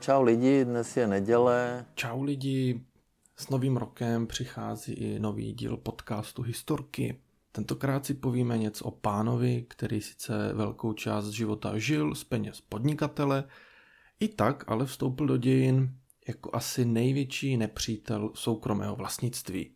Čau 0.00 0.22
lidi, 0.22 0.64
dnes 0.64 0.96
je 0.96 1.06
neděle. 1.06 1.86
Čau 1.94 2.22
lidi, 2.22 2.80
s 3.36 3.48
novým 3.48 3.76
rokem 3.76 4.26
přichází 4.26 4.92
i 4.92 5.18
nový 5.18 5.52
díl 5.52 5.76
podcastu 5.76 6.42
Historky. 6.42 7.20
Tentokrát 7.52 8.06
si 8.06 8.14
povíme 8.14 8.58
něco 8.58 8.84
o 8.84 8.90
pánovi, 8.90 9.64
který 9.68 10.00
sice 10.00 10.52
velkou 10.54 10.92
část 10.92 11.28
života 11.28 11.78
žil 11.78 12.14
z 12.14 12.24
peněz 12.24 12.60
podnikatele, 12.60 13.44
i 14.20 14.28
tak 14.28 14.64
ale 14.66 14.86
vstoupil 14.86 15.26
do 15.26 15.36
dějin 15.36 15.94
jako 16.28 16.50
asi 16.52 16.84
největší 16.84 17.56
nepřítel 17.56 18.30
soukromého 18.34 18.96
vlastnictví. 18.96 19.70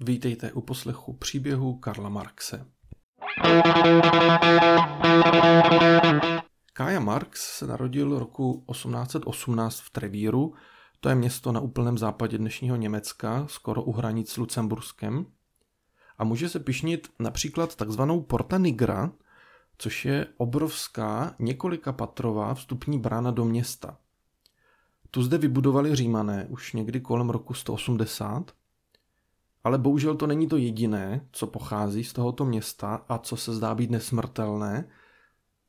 Vítejte 0.00 0.52
u 0.52 0.60
poslechu 0.60 1.12
příběhu 1.12 1.74
Karla 1.74 2.08
Marxe. 2.08 2.66
Kája 6.78 7.00
Marx 7.00 7.58
se 7.58 7.66
narodil 7.66 8.18
roku 8.18 8.64
1818 8.70 9.80
v 9.80 9.90
Trevíru, 9.90 10.54
to 11.00 11.08
je 11.08 11.14
město 11.14 11.52
na 11.52 11.60
úplném 11.60 11.98
západě 11.98 12.38
dnešního 12.38 12.76
Německa, 12.76 13.46
skoro 13.46 13.82
u 13.82 13.92
hranic 13.92 14.30
s 14.30 14.36
Lucemburskem. 14.36 15.26
A 16.18 16.24
může 16.24 16.48
se 16.48 16.60
pišnit 16.60 17.08
například 17.18 17.76
takzvanou 17.76 18.22
Porta 18.22 18.58
Nigra, 18.58 19.12
což 19.78 20.04
je 20.04 20.26
obrovská 20.36 21.34
několika 21.38 21.92
patrová 21.92 22.54
vstupní 22.54 22.98
brána 22.98 23.30
do 23.30 23.44
města. 23.44 23.98
Tu 25.10 25.22
zde 25.22 25.38
vybudovali 25.38 25.96
římané 25.96 26.46
už 26.50 26.72
někdy 26.72 27.00
kolem 27.00 27.30
roku 27.30 27.54
180, 27.54 28.52
ale 29.64 29.78
bohužel 29.78 30.14
to 30.14 30.26
není 30.26 30.48
to 30.48 30.56
jediné, 30.56 31.26
co 31.32 31.46
pochází 31.46 32.04
z 32.04 32.12
tohoto 32.12 32.44
města 32.44 33.04
a 33.08 33.18
co 33.18 33.36
se 33.36 33.54
zdá 33.54 33.74
být 33.74 33.90
nesmrtelné, 33.90 34.88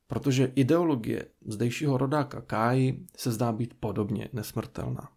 protože 0.09 0.51
ideologie 0.55 1.25
zdejšího 1.45 1.97
rodáka 1.97 2.41
Káji 2.41 3.05
se 3.17 3.31
zdá 3.31 3.51
být 3.51 3.73
podobně 3.79 4.29
nesmrtelná. 4.33 5.09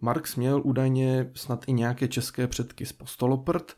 Marx 0.00 0.36
měl 0.36 0.62
údajně 0.64 1.30
snad 1.34 1.64
i 1.66 1.72
nějaké 1.72 2.08
české 2.08 2.46
předky 2.46 2.86
z 2.86 2.92
Postoloprt, 2.92 3.76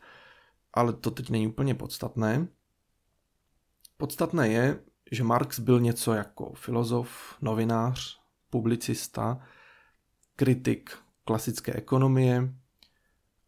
ale 0.73 0.93
to 0.93 1.11
teď 1.11 1.29
není 1.29 1.47
úplně 1.47 1.75
podstatné. 1.75 2.47
Podstatné 3.97 4.47
je, 4.47 4.79
že 5.11 5.23
Marx 5.23 5.59
byl 5.59 5.79
něco 5.79 6.13
jako 6.13 6.53
filozof, 6.53 7.35
novinář, 7.41 8.19
publicista, 8.49 9.41
kritik 10.35 10.97
klasické 11.23 11.73
ekonomie 11.73 12.53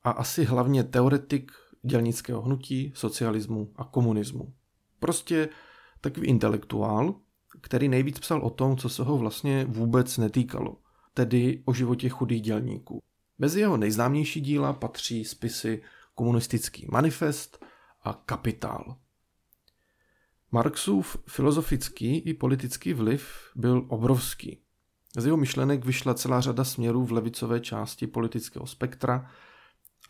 a 0.04 0.12
asi 0.12 0.46
hlavně 0.46 0.84
teoretik 0.84 1.52
dělnického 1.82 2.42
hnutí, 2.42 2.92
socialismu 2.96 3.72
a 3.76 3.84
komunismu. 3.84 4.54
Prostě 5.00 5.50
takový 6.02 6.28
intelektuál, 6.28 7.16
který 7.62 7.90
nejvíc 7.90 8.20
psal 8.20 8.42
o 8.42 8.50
tom, 8.50 8.78
co 8.78 8.90
se 8.90 9.04
ho 9.04 9.18
vlastně 9.18 9.66
vůbec 9.66 10.18
netýkalo, 10.18 10.78
tedy 11.14 11.62
o 11.66 11.74
životě 11.74 12.10
chudých 12.10 12.42
dělníků. 12.42 13.04
Mezi 13.40 13.60
jeho 13.60 13.78
nejznámější 13.78 14.42
díla 14.42 14.74
patří 14.74 15.26
spisy 15.26 15.82
Komunistický 16.16 16.88
manifest 16.92 17.66
a 18.04 18.14
Kapitál. 18.14 18.98
Marxův 20.52 21.18
filozofický 21.28 22.18
i 22.18 22.34
politický 22.34 22.94
vliv 22.94 23.30
byl 23.56 23.86
obrovský. 23.88 24.62
Z 25.18 25.26
jeho 25.26 25.38
myšlenek 25.38 25.86
vyšla 25.86 26.14
celá 26.14 26.42
řada 26.42 26.64
směrů 26.64 27.06
v 27.06 27.12
levicové 27.12 27.60
části 27.60 28.08
politického 28.08 28.68
spektra, 28.68 29.32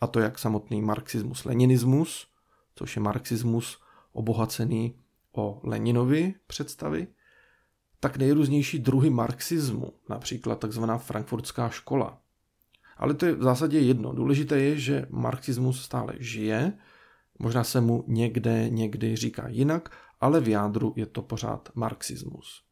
a 0.00 0.06
to 0.06 0.20
jak 0.20 0.38
samotný 0.38 0.82
marxismus-leninismus, 0.82 2.26
což 2.74 2.96
je 2.96 3.02
marxismus 3.02 3.78
obohacený 4.12 4.98
o 5.36 5.60
Leninovi 5.64 6.34
představy, 6.46 7.06
tak 8.00 8.16
nejrůznější 8.16 8.78
druhy 8.78 9.10
marxismu, 9.10 9.92
například 10.08 10.58
takzvaná 10.58 10.98
frankfurtská 10.98 11.68
škola. 11.68 12.20
Ale 12.96 13.14
to 13.14 13.26
je 13.26 13.34
v 13.34 13.42
zásadě 13.42 13.78
jedno. 13.78 14.12
Důležité 14.12 14.60
je, 14.60 14.78
že 14.78 15.06
marxismus 15.10 15.82
stále 15.82 16.14
žije, 16.18 16.72
možná 17.38 17.64
se 17.64 17.80
mu 17.80 18.04
někde 18.06 18.68
někdy 18.68 19.16
říká 19.16 19.48
jinak, 19.48 19.96
ale 20.20 20.40
v 20.40 20.48
jádru 20.48 20.92
je 20.96 21.06
to 21.06 21.22
pořád 21.22 21.68
marxismus. 21.74 22.62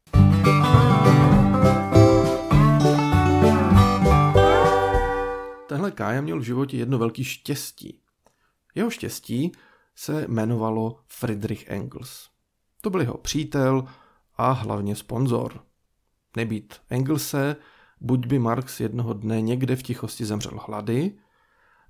Tenhle 5.69 5.91
Kája 5.91 6.21
měl 6.21 6.41
v 6.41 6.43
životě 6.43 6.77
jedno 6.77 6.99
velké 6.99 7.25
štěstí. 7.25 8.00
Jeho 8.75 8.91
štěstí 8.91 9.53
se 9.94 10.25
jmenovalo 10.28 11.00
Friedrich 11.06 11.69
Engels. 11.69 12.36
To 12.81 12.91
byl 12.91 13.00
jeho 13.00 13.19
přítel 13.19 13.84
a 14.37 14.53
hlavně 14.53 14.97
sponzor. 14.97 15.60
Nebýt 16.37 16.75
Engelse, 16.91 17.56
buď 18.00 18.26
by 18.26 18.38
Marx 18.38 18.81
jednoho 18.81 19.12
dne 19.12 19.41
někde 19.41 19.76
v 19.76 19.82
tichosti 19.82 20.25
zemřel 20.25 20.60
hlady, 20.66 21.19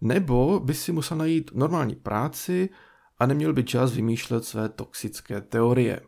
nebo 0.01 0.61
by 0.61 0.75
si 0.75 0.93
musel 0.93 1.17
najít 1.17 1.51
normální 1.55 1.95
práci 1.95 2.71
a 3.19 3.27
neměl 3.27 3.53
by 3.53 3.65
čas 3.65 3.93
vymýšlet 3.93 4.45
své 4.45 4.69
toxické 4.69 5.41
teorie. 5.41 6.01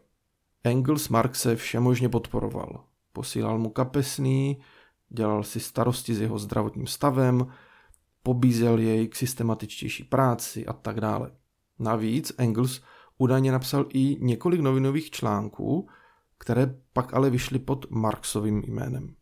Engels 0.65 1.09
Marxe 1.09 1.57
všemožně 1.57 2.09
podporoval. 2.09 2.85
Posílal 3.13 3.59
mu 3.59 3.71
kapesný, 3.71 4.59
dělal 5.09 5.45
si 5.45 5.61
starosti 5.61 6.15
s 6.15 6.21
jeho 6.21 6.39
zdravotním 6.39 6.87
stavem, 6.87 7.47
pobízel 8.23 8.79
jej 8.79 9.09
k 9.09 9.17
systematičtější 9.17 10.05
práci 10.05 10.67
a 10.67 10.73
tak 10.73 11.01
dále. 11.01 11.31
Navíc 11.79 12.33
Engels 12.39 12.81
údajně 13.19 13.53
napsal 13.53 13.87
i 13.89 14.17
několik 14.21 14.61
novinových 14.61 15.11
článků, 15.11 15.89
které 16.39 16.75
pak 16.93 17.15
ale 17.15 17.31
vyšly 17.31 17.59
pod 17.59 17.91
Marxovým 17.91 18.63
jménem. 18.67 19.15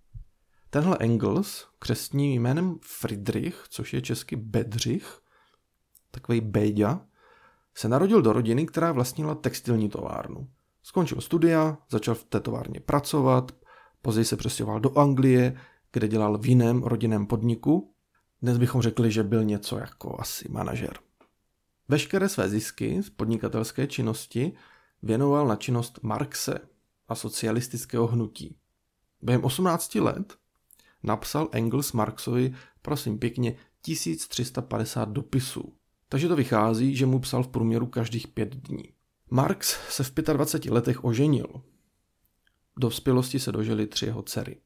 Tenhle 0.70 0.96
Engels, 1.00 1.66
křestním 1.78 2.42
jménem 2.42 2.78
Friedrich, 2.82 3.64
což 3.68 3.94
je 3.94 4.02
česky 4.02 4.36
Bedřich, 4.36 5.20
takový 6.10 6.40
Béďa, 6.40 7.00
se 7.74 7.88
narodil 7.88 8.22
do 8.22 8.32
rodiny, 8.32 8.66
která 8.66 8.92
vlastnila 8.92 9.34
textilní 9.34 9.88
továrnu. 9.88 10.48
Skončil 10.82 11.20
studia, 11.20 11.78
začal 11.90 12.14
v 12.14 12.24
té 12.24 12.40
továrně 12.40 12.80
pracovat, 12.80 13.52
později 14.02 14.24
se 14.24 14.36
přestěhoval 14.36 14.80
do 14.80 14.98
Anglie, 14.98 15.60
kde 15.92 16.08
dělal 16.08 16.38
v 16.38 16.46
jiném 16.46 16.82
rodinném 16.82 17.26
podniku. 17.26 17.92
Dnes 18.42 18.58
bychom 18.58 18.82
řekli, 18.82 19.10
že 19.10 19.22
byl 19.22 19.44
něco 19.44 19.78
jako 19.78 20.20
asi 20.20 20.48
manažer. 20.48 20.98
Veškeré 21.88 22.28
své 22.28 22.48
zisky 22.48 23.02
z 23.02 23.10
podnikatelské 23.10 23.86
činnosti 23.86 24.52
věnoval 25.02 25.46
na 25.46 25.56
činnost 25.56 25.98
Marxe 26.02 26.58
a 27.08 27.14
socialistického 27.14 28.06
hnutí. 28.06 28.56
Během 29.22 29.44
18 29.44 29.94
let 29.94 30.36
napsal 31.02 31.48
Engels 31.52 31.92
Marxovi, 31.92 32.54
prosím 32.82 33.18
pěkně, 33.18 33.56
1350 33.80 35.08
dopisů. 35.08 35.76
Takže 36.08 36.28
to 36.28 36.36
vychází, 36.36 36.96
že 36.96 37.06
mu 37.06 37.18
psal 37.18 37.42
v 37.42 37.48
průměru 37.48 37.86
každých 37.86 38.28
pět 38.28 38.56
dní. 38.56 38.84
Marx 39.30 39.78
se 39.88 40.04
v 40.04 40.12
25 40.14 40.72
letech 40.72 41.04
oženil. 41.04 41.46
Do 42.78 42.90
vzpělosti 42.90 43.38
se 43.38 43.52
dožili 43.52 43.86
tři 43.86 44.06
jeho 44.06 44.22
dcery. 44.22 44.60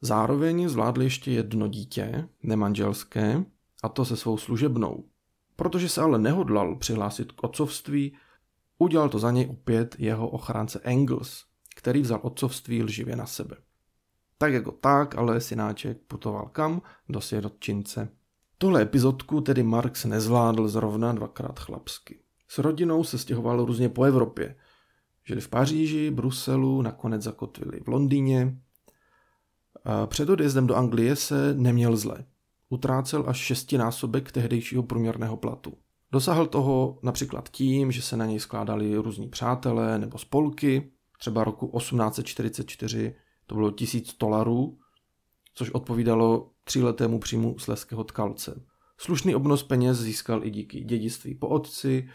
Zároveň 0.00 0.68
zvládl 0.68 1.02
ještě 1.02 1.30
jedno 1.30 1.68
dítě, 1.68 2.28
nemanželské, 2.42 3.44
a 3.82 3.88
to 3.88 4.04
se 4.04 4.16
svou 4.16 4.38
služebnou. 4.38 5.04
Protože 5.62 5.88
se 5.88 6.00
ale 6.00 6.18
nehodlal 6.18 6.76
přihlásit 6.76 7.32
k 7.32 7.44
otcovství, 7.44 8.16
udělal 8.78 9.08
to 9.08 9.18
za 9.18 9.30
něj 9.30 9.46
opět 9.50 9.96
jeho 9.98 10.28
ochránce 10.28 10.80
Engels, 10.82 11.44
který 11.76 12.00
vzal 12.00 12.20
otcovství 12.22 12.82
lživě 12.82 13.16
na 13.16 13.26
sebe. 13.26 13.56
Tak 14.38 14.52
jako 14.52 14.72
tak, 14.72 15.14
ale 15.18 15.40
synáček 15.40 15.98
putoval 16.06 16.48
kam? 16.52 16.82
Do 17.08 17.20
sirotčince. 17.20 18.08
Tohle 18.58 18.82
epizodku 18.82 19.40
tedy 19.40 19.62
Marx 19.62 20.04
nezvládl 20.04 20.68
zrovna 20.68 21.12
dvakrát 21.12 21.60
chlapsky. 21.60 22.18
S 22.48 22.58
rodinou 22.58 23.04
se 23.04 23.18
stěhoval 23.18 23.64
různě 23.64 23.88
po 23.88 24.04
Evropě. 24.04 24.56
Žili 25.24 25.40
v 25.40 25.48
Paříži, 25.48 26.10
Bruselu, 26.10 26.82
nakonec 26.82 27.22
zakotvili 27.22 27.80
v 27.80 27.88
Londýně. 27.88 28.58
Před 30.06 30.28
odjezdem 30.28 30.66
do 30.66 30.74
Anglie 30.74 31.16
se 31.16 31.54
neměl 31.54 31.96
zle 31.96 32.24
utrácel 32.72 33.24
až 33.26 33.36
šestinásobek 33.36 34.32
tehdejšího 34.32 34.82
průměrného 34.82 35.36
platu. 35.36 35.72
Dosáhl 36.12 36.46
toho 36.46 36.98
například 37.02 37.48
tím, 37.48 37.92
že 37.92 38.02
se 38.02 38.16
na 38.16 38.26
něj 38.26 38.40
skládali 38.40 38.96
různí 38.96 39.28
přátelé 39.28 39.98
nebo 39.98 40.18
spolky. 40.18 40.92
Třeba 41.18 41.44
roku 41.44 41.78
1844 41.78 43.14
to 43.46 43.54
bylo 43.54 43.70
tisíc 43.70 44.16
dolarů, 44.20 44.78
což 45.54 45.70
odpovídalo 45.70 46.50
tříletému 46.64 47.18
příjmu 47.18 47.58
sleského 47.58 48.04
tkalce. 48.04 48.62
Slušný 48.98 49.34
obnos 49.34 49.62
peněz 49.62 49.98
získal 49.98 50.44
i 50.44 50.50
díky 50.50 50.80
dědictví 50.80 51.34
po 51.34 51.48
otci, 51.48 52.08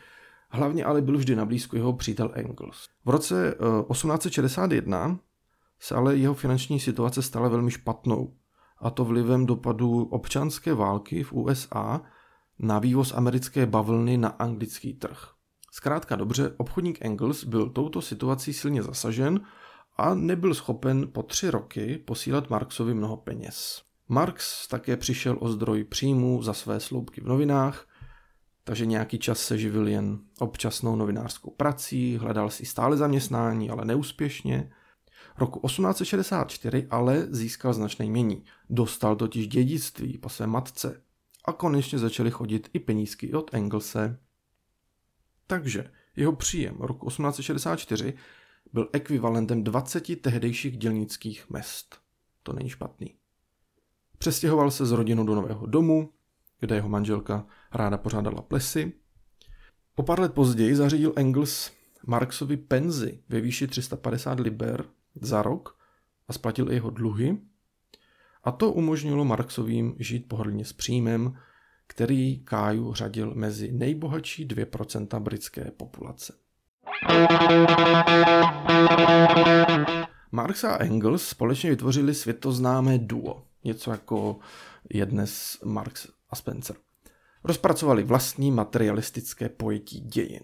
hlavně 0.50 0.86
ale 0.86 1.02
byl 1.02 1.18
vždy 1.18 1.36
na 1.36 1.46
blízku 1.46 1.76
jeho 1.76 1.94
přítel 1.94 2.32
Engels. 2.34 2.90
V 3.06 3.10
roce 3.10 3.56
1861 3.92 5.12
eh, 5.12 5.18
se 5.80 5.96
ale 5.96 6.18
jeho 6.18 6.34
finanční 6.34 6.80
situace 6.80 7.22
stala 7.22 7.50
velmi 7.50 7.72
špatnou 7.72 8.34
a 8.80 8.90
to 8.90 9.06
vlivem 9.06 9.46
dopadu 9.46 10.04
občanské 10.04 10.74
války 10.74 11.24
v 11.24 11.34
USA 11.34 12.02
na 12.60 12.80
vývoz 12.80 13.14
americké 13.14 13.66
bavlny 13.66 14.18
na 14.18 14.30
anglický 14.30 14.94
trh. 14.94 15.30
Zkrátka 15.72 16.16
dobře, 16.16 16.54
obchodník 16.58 16.98
Engels 17.02 17.44
byl 17.44 17.70
touto 17.70 18.02
situací 18.02 18.54
silně 18.54 18.84
zasažen 18.84 19.42
a 19.98 20.14
nebyl 20.14 20.54
schopen 20.54 21.08
po 21.12 21.24
tři 21.24 21.50
roky 21.50 21.98
posílat 21.98 22.50
Marxovi 22.50 22.94
mnoho 22.94 23.18
peněz. 23.18 23.82
Marx 24.10 24.68
také 24.68 24.98
přišel 24.98 25.38
o 25.40 25.50
zdroj 25.50 25.84
příjmů 25.84 26.42
za 26.42 26.54
své 26.54 26.80
sloupky 26.80 27.22
v 27.22 27.28
novinách, 27.28 27.88
takže 28.64 28.86
nějaký 28.86 29.20
čas 29.20 29.40
se 29.40 29.58
živil 29.58 29.88
jen 29.88 30.20
občasnou 30.40 30.96
novinářskou 30.96 31.52
prací, 31.52 32.18
hledal 32.18 32.50
si 32.50 32.66
stále 32.66 32.98
zaměstnání, 32.98 33.70
ale 33.70 33.86
neúspěšně. 33.86 34.72
Roku 35.38 35.68
1864 35.68 36.88
ale 36.90 37.28
získal 37.30 37.74
značné 37.74 38.06
jmění. 38.06 38.44
Dostal 38.70 39.16
totiž 39.16 39.48
dědictví 39.48 40.18
po 40.18 40.30
své 40.30 40.48
matce 40.48 41.02
a 41.46 41.54
konečně 41.54 42.00
začaly 42.00 42.32
chodit 42.32 42.70
i 42.74 42.80
penízky 42.80 43.34
od 43.34 43.54
Engelse. 43.54 44.20
Takže 45.48 45.92
jeho 46.16 46.36
příjem 46.36 46.76
roku 46.80 47.08
1864 47.08 48.14
byl 48.74 48.90
ekvivalentem 48.94 49.64
20 49.64 50.22
tehdejších 50.22 50.78
dělnických 50.78 51.50
mest. 51.50 51.98
To 52.44 52.54
není 52.54 52.70
špatný. 52.70 53.16
Přestěhoval 54.18 54.72
se 54.72 54.86
s 54.86 54.92
rodinou 54.92 55.24
do 55.24 55.36
nového 55.36 55.66
domu, 55.66 56.14
kde 56.60 56.76
jeho 56.76 56.90
manželka 56.90 57.46
ráda 57.72 57.98
pořádala 57.98 58.42
plesy. 58.42 58.94
O 59.96 60.04
pár 60.04 60.20
let 60.20 60.34
později 60.34 60.76
zařídil 60.76 61.14
Engels 61.16 61.72
Marxovi 62.08 62.58
penzi 62.58 63.24
ve 63.30 63.42
výši 63.42 63.68
350 63.68 64.40
liber 64.40 64.86
za 65.22 65.42
rok 65.42 65.78
a 66.28 66.34
splatil 66.34 66.72
i 66.72 66.74
jeho 66.74 66.90
dluhy. 66.90 67.38
A 68.44 68.52
to 68.52 68.72
umožnilo 68.72 69.26
Marxovým 69.26 69.96
žít 70.00 70.28
pohodlně 70.28 70.66
s 70.66 70.74
příjmem, 70.74 71.38
který 71.88 72.40
Káju 72.40 72.94
řadil 72.94 73.36
mezi 73.36 73.72
nejbohatší 73.72 74.48
2% 74.48 75.20
britské 75.20 75.72
populace. 75.72 76.34
Marx 80.32 80.64
a 80.64 80.78
Engels 80.78 81.28
společně 81.28 81.70
vytvořili 81.70 82.14
světoznámé 82.14 82.98
duo, 82.98 83.44
něco 83.64 83.92
jako 83.92 84.40
je 84.90 85.06
dnes 85.06 85.58
Marx 85.66 86.08
a 86.30 86.36
Spencer. 86.36 86.76
Rozpracovali 87.44 88.04
vlastní 88.04 88.52
materialistické 88.52 89.50
pojetí 89.50 90.00
dějin. 90.00 90.44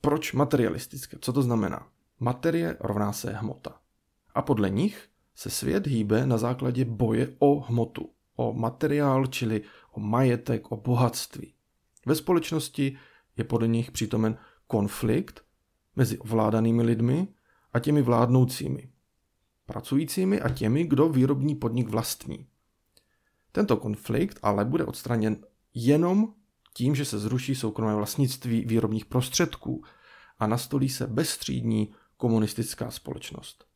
Proč 0.00 0.32
materialistické? 0.32 1.16
Co 1.20 1.32
to 1.32 1.42
znamená? 1.42 1.86
Materie 2.20 2.76
rovná 2.80 3.12
se 3.12 3.32
hmota. 3.32 3.80
A 4.34 4.42
podle 4.42 4.70
nich 4.70 5.08
se 5.34 5.50
svět 5.50 5.86
hýbe 5.86 6.26
na 6.26 6.38
základě 6.38 6.84
boje 6.84 7.36
o 7.38 7.60
hmotu, 7.60 8.10
o 8.36 8.52
materiál, 8.52 9.26
čili 9.26 9.62
o 9.92 10.00
majetek, 10.00 10.72
o 10.72 10.76
bohatství. 10.76 11.54
Ve 12.06 12.14
společnosti 12.14 12.98
je 13.36 13.44
podle 13.44 13.68
nich 13.68 13.90
přítomen 13.90 14.38
konflikt 14.66 15.44
mezi 15.96 16.18
ovládanými 16.18 16.82
lidmi 16.82 17.28
a 17.72 17.78
těmi 17.78 18.02
vládnoucími, 18.02 18.90
pracujícími 19.66 20.40
a 20.40 20.48
těmi, 20.48 20.84
kdo 20.84 21.08
výrobní 21.08 21.54
podnik 21.54 21.88
vlastní. 21.88 22.46
Tento 23.52 23.76
konflikt 23.76 24.38
ale 24.42 24.64
bude 24.64 24.84
odstraněn 24.84 25.36
jenom 25.74 26.34
tím, 26.74 26.94
že 26.94 27.04
se 27.04 27.18
zruší 27.18 27.54
soukromé 27.54 27.94
vlastnictví 27.94 28.64
výrobních 28.64 29.06
prostředků 29.06 29.84
a 30.38 30.46
nastolí 30.46 30.88
se 30.88 31.06
bezstřídní 31.06 31.94
komunistická 32.16 32.90
společnost. 32.90 33.67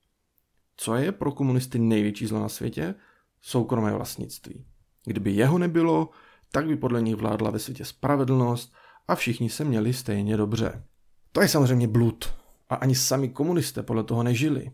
Co 0.83 0.95
je 0.95 1.13
pro 1.13 1.33
komunisty 1.33 1.79
největší 1.79 2.27
zlo 2.27 2.41
na 2.41 2.49
světě? 2.49 2.95
Soukromé 3.41 3.93
vlastnictví. 3.93 4.65
Kdyby 5.05 5.31
jeho 5.31 5.59
nebylo, 5.59 6.11
tak 6.53 6.67
by 6.67 6.77
podle 6.77 7.03
nich 7.03 7.17
vládla 7.17 7.51
ve 7.51 7.59
světě 7.59 7.85
spravedlnost 7.85 8.75
a 9.09 9.15
všichni 9.15 9.51
se 9.51 9.65
měli 9.65 9.93
stejně 9.93 10.37
dobře. 10.37 10.85
To 11.33 11.41
je 11.41 11.49
samozřejmě 11.49 11.89
blud. 11.89 12.35
A 12.69 12.75
ani 12.75 12.95
sami 12.95 13.29
komunisté 13.29 13.83
podle 13.83 14.05
toho 14.05 14.23
nežili. 14.23 14.73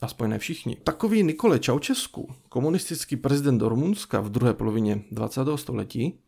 Aspoň 0.00 0.30
ne 0.30 0.38
všichni. 0.38 0.76
Takový 0.76 1.22
Nikole 1.22 1.58
Čaučesku, 1.58 2.34
komunistický 2.48 3.16
prezident 3.16 3.62
Rumunska 3.62 4.20
v 4.20 4.30
druhé 4.30 4.54
polovině 4.54 5.04
20. 5.10 5.40
století, 5.56 6.20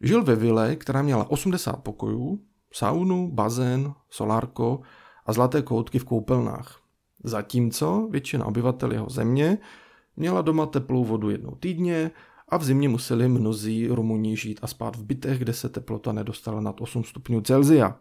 žil 0.00 0.24
ve 0.24 0.36
vile, 0.36 0.76
která 0.76 1.02
měla 1.02 1.30
80 1.30 1.72
pokojů, 1.72 2.40
saunu, 2.72 3.30
bazén, 3.30 3.94
solárko 4.10 4.80
a 5.26 5.32
zlaté 5.32 5.62
koutky 5.62 5.98
v 5.98 6.04
koupelnách. 6.04 6.81
Zatímco 7.24 8.08
většina 8.10 8.44
obyvatel 8.44 8.92
jeho 8.92 9.10
země 9.10 9.58
měla 10.16 10.42
doma 10.42 10.66
teplou 10.66 11.04
vodu 11.04 11.30
jednou 11.30 11.54
týdně 11.54 12.10
a 12.48 12.56
v 12.56 12.64
zimě 12.64 12.88
museli 12.88 13.28
mnozí 13.28 13.88
Rumuni 13.88 14.36
žít 14.36 14.60
a 14.62 14.66
spát 14.66 14.96
v 14.96 15.04
bytech, 15.04 15.38
kde 15.38 15.52
se 15.52 15.68
teplota 15.68 16.12
nedostala 16.12 16.60
nad 16.60 16.80
8 16.80 17.04
stupňů 17.04 17.40
Celzia. 17.40 17.98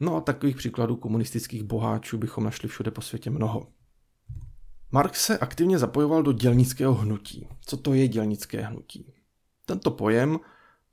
No 0.00 0.16
a 0.16 0.20
takových 0.20 0.56
příkladů 0.56 0.96
komunistických 0.96 1.62
boháčů 1.62 2.18
bychom 2.18 2.44
našli 2.44 2.68
všude 2.68 2.90
po 2.90 3.00
světě 3.00 3.30
mnoho. 3.30 3.66
Marx 4.92 5.24
se 5.24 5.38
aktivně 5.38 5.78
zapojoval 5.78 6.22
do 6.22 6.32
dělnického 6.32 6.94
hnutí. 6.94 7.48
Co 7.60 7.76
to 7.76 7.94
je 7.94 8.08
dělnické 8.08 8.60
hnutí? 8.62 9.12
Tento 9.66 9.90
pojem 9.90 10.40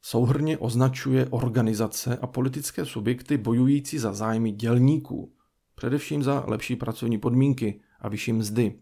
souhrně 0.02 0.58
označuje 0.58 1.28
organizace 1.30 2.18
a 2.18 2.28
politické 2.28 2.86
subjekty 2.86 3.38
bojující 3.38 4.00
za 4.00 4.14
zájmy 4.14 4.52
dělníků, 4.52 5.34
především 5.82 6.24
za 6.24 6.44
lepší 6.48 6.76
pracovní 6.76 7.18
podmínky 7.18 7.82
a 8.00 8.10
vyšší 8.10 8.34
mzdy. 8.34 8.80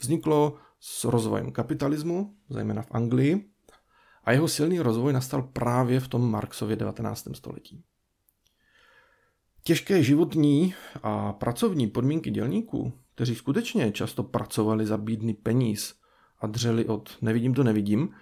Vzniklo 0.00 0.56
s 0.80 1.04
rozvojem 1.04 1.52
kapitalismu, 1.52 2.36
zejména 2.48 2.82
v 2.82 2.90
Anglii, 2.90 3.50
a 4.24 4.32
jeho 4.32 4.48
silný 4.48 4.80
rozvoj 4.80 5.12
nastal 5.12 5.42
právě 5.42 6.00
v 6.00 6.08
tom 6.08 6.30
Marxově 6.30 6.76
19. 6.76 7.28
století. 7.32 7.84
Těžké 9.62 10.02
životní 10.02 10.74
a 11.02 11.32
pracovní 11.32 11.86
podmínky 11.86 12.30
dělníků, 12.30 12.92
kteří 13.14 13.34
skutečně 13.34 13.92
často 13.92 14.22
pracovali 14.22 14.86
za 14.86 14.96
bídný 14.96 15.34
peníz 15.34 15.94
a 16.38 16.46
dřeli 16.46 16.84
od 16.84 17.18
nevidím 17.22 17.54
to 17.54 17.64
nevidím, 17.64 18.14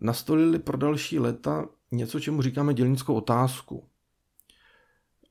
nastolili 0.00 0.58
pro 0.58 0.76
další 0.76 1.18
léta 1.18 1.68
něco, 1.92 2.20
čemu 2.20 2.42
říkáme 2.42 2.74
dělnickou 2.74 3.14
otázku. 3.14 3.88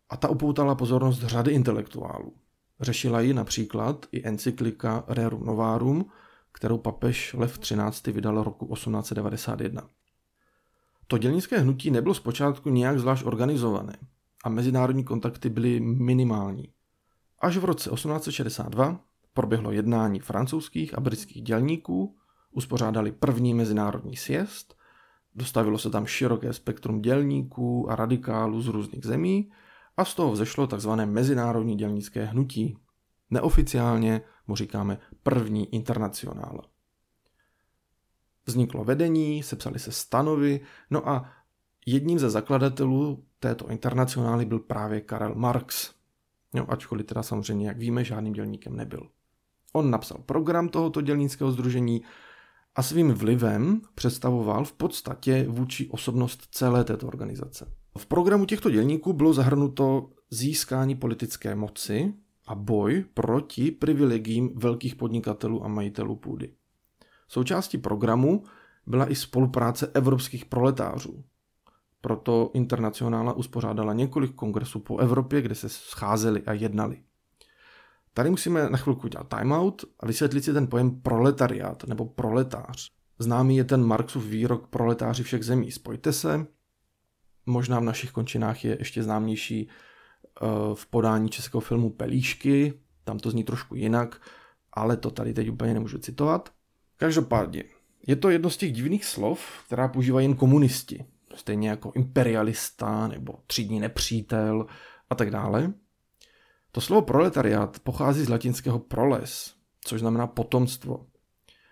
A 0.10 0.18
ta 0.18 0.30
upoutala 0.30 0.76
pozornost 0.76 1.20
řady 1.20 1.52
intelektuálů. 1.52 2.34
Řešila 2.80 3.22
ji 3.22 3.34
například 3.34 4.06
i 4.12 4.28
encyklika 4.28 5.04
Rerum 5.08 5.46
Novarum, 5.46 6.06
kterou 6.52 6.78
papež 6.78 7.34
Lev 7.34 7.60
XIII. 7.60 8.14
vydal 8.14 8.44
roku 8.44 8.74
1891. 8.76 9.88
To 11.08 11.18
dělnické 11.18 11.58
hnutí 11.60 11.92
nebylo 11.92 12.14
zpočátku 12.14 12.70
nějak 12.70 13.00
zvlášť 13.00 13.26
organizované 13.26 13.98
a 14.44 14.50
mezinárodní 14.50 15.04
kontakty 15.04 15.50
byly 15.50 15.80
minimální. 15.80 16.74
Až 17.40 17.58
v 17.58 17.66
roce 17.66 17.90
1862 17.90 19.00
proběhlo 19.34 19.72
jednání 19.72 20.20
francouzských 20.20 20.98
a 20.98 21.00
britských 21.00 21.44
dělníků, 21.44 22.16
uspořádali 22.52 23.12
první 23.12 23.54
mezinárodní 23.54 24.16
sjezd, 24.16 24.76
dostavilo 25.36 25.78
se 25.78 25.90
tam 25.90 26.06
široké 26.06 26.54
spektrum 26.54 27.02
dělníků 27.02 27.92
a 27.92 27.96
radikálů 27.96 28.62
z 28.62 28.68
různých 28.68 29.06
zemí 29.06 29.52
a 29.98 30.06
z 30.06 30.14
toho 30.14 30.32
vzešlo 30.32 30.68
tzv. 30.68 30.90
mezinárodní 30.90 31.76
dělnické 31.76 32.26
hnutí. 32.26 32.78
Neoficiálně 33.30 34.22
mu 34.48 34.56
říkáme 34.56 34.98
první 35.24 35.76
internacionála. 35.76 36.62
Vzniklo 38.46 38.84
vedení, 38.84 39.44
sepsali 39.44 39.80
se 39.80 39.92
stanovy, 39.92 40.62
no 40.90 41.10
a 41.10 41.32
jedním 41.86 42.20
ze 42.20 42.30
zakladatelů 42.30 43.24
této 43.40 43.70
internacionály 43.70 44.46
byl 44.46 44.60
právě 44.60 45.02
Karel 45.02 45.36
Marx. 45.36 45.92
No, 46.54 46.72
ačkoliv 46.72 47.06
teda 47.06 47.24
samozřejmě, 47.24 47.68
jak 47.68 47.78
víme, 47.78 48.04
žádným 48.04 48.34
dělníkem 48.34 48.76
nebyl. 48.76 49.10
On 49.74 49.92
napsal 49.92 50.18
program 50.26 50.70
tohoto 50.70 51.02
dělnického 51.02 51.52
združení 51.52 52.02
a 52.76 52.84
svým 52.84 53.12
vlivem 53.12 53.82
představoval 53.96 54.66
v 54.66 54.74
podstatě 54.74 55.46
vůči 55.50 55.90
osobnost 55.90 56.48
celé 56.52 56.84
této 56.84 57.08
organizace. 57.08 57.72
V 57.98 58.06
programu 58.06 58.46
těchto 58.46 58.70
dělníků 58.70 59.14
bylo 59.14 59.34
zahrnuto 59.34 60.10
získání 60.30 60.96
politické 60.96 61.56
moci 61.56 62.14
a 62.48 62.56
boj 62.56 63.06
proti 63.14 63.72
privilegím 63.72 64.52
velkých 64.56 64.96
podnikatelů 64.96 65.66
a 65.66 65.68
majitelů 65.68 66.16
půdy. 66.16 66.54
Součástí 67.28 67.78
programu 67.78 68.44
byla 68.86 69.12
i 69.12 69.16
spolupráce 69.16 69.92
evropských 69.94 70.46
proletářů, 70.46 71.24
proto 72.02 72.52
Internacionála 72.54 73.34
uspořádala 73.34 73.94
několik 73.94 74.36
kongresů 74.36 74.80
po 74.80 74.98
Evropě, 74.98 75.42
kde 75.42 75.56
se 75.56 75.70
scházeli 75.70 76.44
a 76.44 76.54
jednali. 76.54 77.02
Tady 78.14 78.30
musíme 78.30 78.70
na 78.70 78.78
chvilku 78.78 79.08
dělat 79.08 79.28
timeout 79.38 79.86
a 80.00 80.06
vysvětlit 80.06 80.44
si 80.44 80.54
ten 80.54 80.68
pojem 80.68 81.02
proletariát 81.02 81.84
nebo 81.84 82.06
proletář. 82.06 82.92
Známý 83.20 83.58
je 83.58 83.64
ten 83.64 83.86
Marxův 83.86 84.26
výrok 84.26 84.68
proletáři 84.68 85.24
všech 85.24 85.44
zemí. 85.44 85.72
Spojte 85.72 86.14
se. 86.14 86.48
Možná 87.48 87.80
v 87.80 87.84
našich 87.84 88.12
končinách 88.12 88.66
je 88.66 88.76
ještě 88.80 89.04
známější 89.04 89.68
eh, 89.68 90.46
v 90.74 90.86
podání 90.86 91.30
českého 91.30 91.62
filmu 91.62 91.90
Pelíšky. 91.90 92.74
Tam 93.04 93.20
to 93.20 93.32
zní 93.32 93.44
trošku 93.44 93.76
jinak, 93.76 94.22
ale 94.74 94.98
to 94.98 95.12
tady 95.12 95.34
teď 95.34 95.50
úplně 95.50 95.74
nemůžu 95.74 95.98
citovat. 95.98 96.50
Každopádně, 96.98 97.64
je 98.08 98.16
to 98.16 98.30
jedno 98.30 98.50
z 98.50 98.58
těch 98.58 98.72
divných 98.72 99.06
slov, 99.06 99.64
která 99.66 99.88
používají 99.88 100.26
jen 100.26 100.36
komunisti 100.36 101.06
stejně 101.36 101.70
jako 101.70 101.92
imperialista 101.96 103.08
nebo 103.08 103.34
třídní 103.48 103.80
nepřítel 103.80 104.66
a 105.10 105.16
tak 105.16 105.32
dále. 105.32 105.74
To 106.72 106.82
slovo 106.82 107.02
proletariát 107.02 107.80
pochází 107.80 108.24
z 108.24 108.30
latinského 108.30 108.80
proles, 108.80 109.54
což 109.82 110.00
znamená 110.00 110.28
potomstvo. 110.28 111.06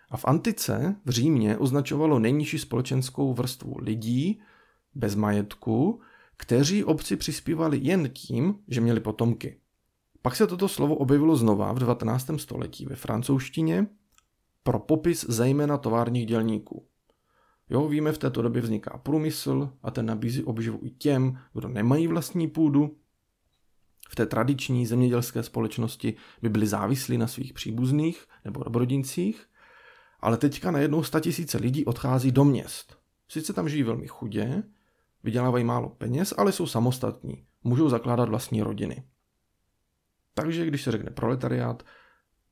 A 0.10 0.18
v 0.18 0.26
antice 0.26 0.96
v 1.06 1.10
Římě 1.10 1.58
označovalo 1.58 2.20
nejnižší 2.20 2.60
společenskou 2.60 3.34
vrstvu 3.34 3.76
lidí 3.78 4.42
bez 4.96 5.16
majetku, 5.16 6.02
kteří 6.38 6.84
obci 6.84 7.16
přispívali 7.16 7.80
jen 7.82 8.10
tím, 8.10 8.60
že 8.68 8.82
měli 8.82 9.00
potomky. 9.00 9.60
Pak 10.22 10.36
se 10.36 10.48
toto 10.48 10.68
slovo 10.68 10.96
objevilo 10.96 11.36
znova 11.36 11.74
v 11.74 11.80
19. 11.80 12.30
století 12.38 12.86
ve 12.86 12.96
francouzštině 12.96 13.88
pro 14.64 14.80
popis 14.80 15.26
zejména 15.30 15.78
továrních 15.78 16.26
dělníků. 16.26 16.88
Jo, 17.70 17.88
víme, 17.88 18.12
v 18.12 18.18
této 18.18 18.42
době 18.42 18.62
vzniká 18.62 18.98
průmysl 18.98 19.70
a 19.84 19.92
ten 19.92 20.06
nabízí 20.06 20.44
obživu 20.44 20.80
i 20.82 20.90
těm, 20.90 21.40
kdo 21.54 21.68
nemají 21.68 22.08
vlastní 22.08 22.48
půdu. 22.48 22.98
V 24.10 24.16
té 24.16 24.26
tradiční 24.26 24.86
zemědělské 24.86 25.44
společnosti 25.44 26.14
by 26.42 26.50
byli 26.50 26.68
závislí 26.68 27.18
na 27.18 27.28
svých 27.28 27.54
příbuzných 27.54 28.26
nebo 28.46 28.64
dobrodincích, 28.64 29.46
ale 30.20 30.38
teďka 30.38 30.72
najednou 30.72 31.04
tisíce 31.04 31.58
lidí 31.58 31.86
odchází 31.86 32.32
do 32.32 32.44
měst. 32.44 32.98
Sice 33.28 33.54
tam 33.54 33.70
žijí 33.70 33.84
velmi 33.84 34.08
chudě, 34.08 34.64
vydělávají 35.26 35.64
málo 35.64 35.90
peněz, 35.90 36.34
ale 36.38 36.52
jsou 36.52 36.68
samostatní, 36.68 37.46
můžou 37.64 37.90
zakládat 37.90 38.30
vlastní 38.30 38.62
rodiny. 38.62 39.04
Takže 40.34 40.66
když 40.66 40.84
se 40.84 40.92
řekne 40.92 41.12
proletariát, 41.12 41.84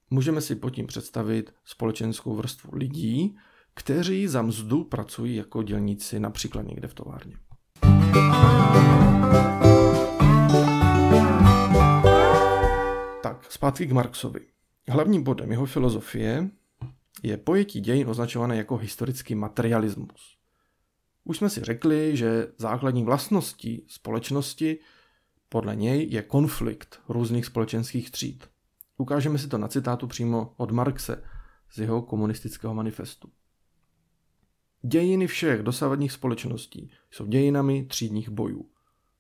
můžeme 0.10 0.42
si 0.42 0.56
pod 0.56 0.70
tím 0.70 0.88
představit 0.88 1.54
společenskou 1.66 2.36
vrstvu 2.36 2.70
lidí, 2.74 3.38
kteří 3.74 4.28
za 4.28 4.42
mzdu 4.42 4.84
pracují 4.84 5.36
jako 5.36 5.64
dělníci 5.64 6.20
například 6.20 6.62
někde 6.62 6.88
v 6.88 6.94
továrně. 6.94 7.36
Tak, 13.24 13.52
zpátky 13.52 13.86
k 13.86 13.92
Marxovi. 13.92 14.48
Hlavním 14.90 15.24
bodem 15.24 15.52
jeho 15.52 15.66
filozofie 15.66 16.50
je 17.24 17.38
pojetí 17.38 17.82
dějin 17.82 18.10
označované 18.10 18.58
jako 18.58 18.78
historický 18.78 19.36
materialismus. 19.36 20.43
Už 21.24 21.38
jsme 21.38 21.50
si 21.50 21.64
řekli, 21.64 22.18
že 22.18 22.48
základní 22.58 23.04
vlastností 23.04 23.86
společnosti 23.88 24.80
podle 25.50 25.76
něj 25.76 26.08
je 26.10 26.22
konflikt 26.22 27.00
různých 27.10 27.46
společenských 27.46 28.12
tříd. 28.12 28.50
Ukážeme 28.98 29.38
si 29.38 29.48
to 29.48 29.58
na 29.58 29.68
citátu 29.68 30.08
přímo 30.08 30.54
od 30.58 30.72
Marxe 30.72 31.24
z 31.72 31.78
jeho 31.78 32.02
komunistického 32.02 32.74
manifestu. 32.74 33.32
Dějiny 34.82 35.28
všech 35.28 35.64
dosavadních 35.64 36.12
společností 36.12 36.92
jsou 37.12 37.26
dějinami 37.26 37.86
třídních 37.86 38.30
bojů. 38.30 38.70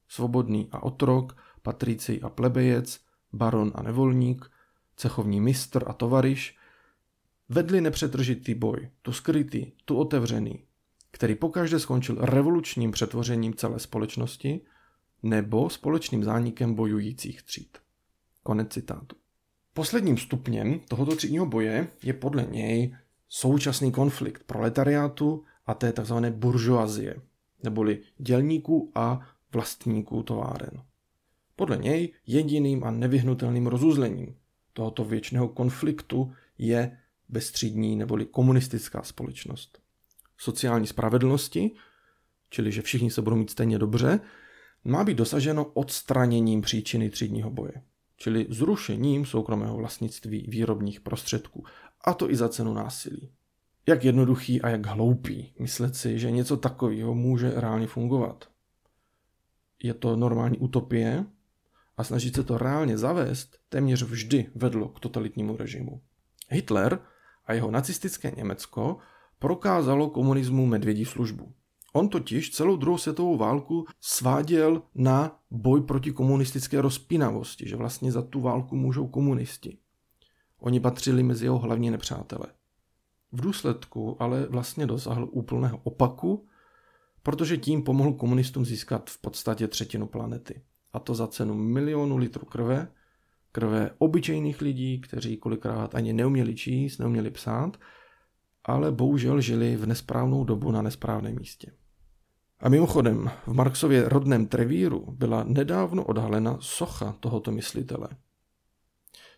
Svobodný 0.07 0.67
a 0.71 0.83
otrok, 0.83 1.37
patricej 1.61 2.19
a 2.23 2.29
plebejec, 2.29 2.99
baron 3.33 3.71
a 3.75 3.83
nevolník, 3.83 4.51
cechovní 4.95 5.41
mistr 5.41 5.83
a 5.87 5.93
tovariš 5.93 6.57
vedli 7.49 7.81
nepřetržitý 7.81 8.55
boj, 8.55 8.89
tu 9.01 9.13
skrytý, 9.13 9.71
tu 9.85 9.95
otevřený, 9.95 10.63
který 11.13 11.35
pokaždé 11.35 11.79
skončil 11.79 12.15
revolučním 12.19 12.91
přetvořením 12.91 13.53
celé 13.53 13.79
společnosti 13.79 14.61
nebo 15.23 15.69
společným 15.69 16.23
zánikem 16.23 16.73
bojujících 16.73 17.43
tříd. 17.43 17.77
Konec 18.43 18.73
citátu. 18.73 19.15
Posledním 19.73 20.17
stupněm 20.17 20.79
tohoto 20.79 21.15
třídního 21.15 21.45
boje 21.45 21.87
je 22.03 22.13
podle 22.13 22.43
něj 22.43 22.95
současný 23.29 23.91
konflikt 23.91 24.43
proletariátu 24.43 25.43
a 25.65 25.73
té 25.73 25.93
tzv. 25.93 26.15
buržoazie, 26.29 27.15
neboli 27.63 28.01
dělníků 28.17 28.91
a 28.95 29.19
vlastníků 29.53 30.23
továren. 30.23 30.81
Podle 31.55 31.77
něj 31.77 32.13
jediným 32.27 32.83
a 32.83 32.91
nevyhnutelným 32.91 33.67
rozuzlením 33.67 34.35
tohoto 34.73 35.05
věčného 35.05 35.47
konfliktu 35.47 36.33
je 36.57 36.97
bezstřídní 37.29 37.95
neboli 37.95 38.25
komunistická 38.25 39.03
společnost. 39.03 39.82
Sociální 40.37 40.87
spravedlnosti, 40.87 41.71
čili 42.49 42.71
že 42.71 42.81
všichni 42.81 43.11
se 43.11 43.21
budou 43.21 43.35
mít 43.35 43.49
stejně 43.49 43.79
dobře, 43.79 44.19
má 44.83 45.03
být 45.03 45.17
dosaženo 45.17 45.65
odstraněním 45.65 46.61
příčiny 46.61 47.09
třídního 47.09 47.49
boje, 47.49 47.73
čili 48.17 48.45
zrušením 48.49 49.25
soukromého 49.25 49.77
vlastnictví 49.77 50.45
výrobních 50.49 51.01
prostředků, 51.01 51.65
a 52.01 52.13
to 52.13 52.31
i 52.31 52.35
za 52.35 52.49
cenu 52.49 52.73
násilí. 52.73 53.31
Jak 53.87 54.03
jednoduchý 54.03 54.61
a 54.61 54.69
jak 54.69 54.85
hloupý 54.85 55.53
myslet 55.59 55.95
si, 55.95 56.19
že 56.19 56.31
něco 56.31 56.57
takového 56.57 57.15
může 57.15 57.51
reálně 57.55 57.87
fungovat. 57.87 58.49
Je 59.83 59.93
to 59.93 60.15
normální 60.15 60.57
utopie 60.57 61.25
a 61.97 62.03
snažit 62.03 62.35
se 62.35 62.43
to 62.43 62.57
reálně 62.57 62.97
zavést 62.97 63.57
téměř 63.69 64.03
vždy 64.03 64.49
vedlo 64.55 64.89
k 64.89 64.99
totalitnímu 64.99 65.57
režimu. 65.57 66.01
Hitler 66.49 66.99
a 67.45 67.53
jeho 67.53 67.71
nacistické 67.71 68.31
Německo 68.31 68.97
prokázalo 69.43 70.09
komunismu 70.09 70.65
medvědí 70.65 71.05
službu. 71.05 71.53
On 71.93 72.09
totiž 72.09 72.51
celou 72.51 72.75
druhou 72.75 72.97
světovou 72.97 73.37
válku 73.37 73.85
sváděl 74.01 74.81
na 74.95 75.39
boj 75.51 75.81
proti 75.81 76.11
komunistické 76.11 76.81
rozpínavosti, 76.81 77.69
že 77.69 77.75
vlastně 77.75 78.11
za 78.11 78.21
tu 78.21 78.41
válku 78.41 78.75
můžou 78.75 79.07
komunisti. 79.07 79.77
Oni 80.59 80.79
patřili 80.79 81.23
mezi 81.23 81.45
jeho 81.45 81.59
hlavní 81.59 81.91
nepřátele. 81.91 82.45
V 83.31 83.41
důsledku 83.41 84.17
ale 84.19 84.45
vlastně 84.45 84.87
dosáhl 84.87 85.29
úplného 85.31 85.79
opaku, 85.83 86.47
protože 87.23 87.57
tím 87.57 87.83
pomohl 87.83 88.13
komunistům 88.13 88.65
získat 88.65 89.09
v 89.09 89.21
podstatě 89.21 89.67
třetinu 89.67 90.07
planety. 90.07 90.61
A 90.93 90.99
to 90.99 91.15
za 91.15 91.27
cenu 91.27 91.53
milionu 91.53 92.17
litrů 92.17 92.45
krve, 92.45 92.87
krve 93.51 93.91
obyčejných 93.97 94.61
lidí, 94.61 95.01
kteří 95.01 95.37
kolikrát 95.37 95.95
ani 95.95 96.13
neuměli 96.13 96.55
číst, 96.55 96.97
neuměli 96.97 97.31
psát, 97.31 97.77
ale 98.65 98.91
bohužel 98.91 99.41
žili 99.41 99.75
v 99.75 99.85
nesprávnou 99.85 100.43
dobu 100.43 100.71
na 100.71 100.81
nesprávném 100.81 101.35
místě. 101.35 101.71
A 102.59 102.69
mimochodem, 102.69 103.31
v 103.47 103.53
Marxově 103.53 104.09
rodném 104.09 104.45
Trevíru 104.45 105.05
byla 105.11 105.43
nedávno 105.43 106.03
odhalena 106.03 106.57
socha 106.61 107.15
tohoto 107.19 107.51
myslitele. 107.51 108.07